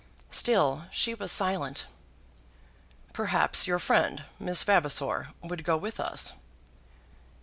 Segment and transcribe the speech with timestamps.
[0.31, 1.85] Still she was silent.
[3.13, 6.33] "Perhaps your friend, Miss Vavasor, would go with us?"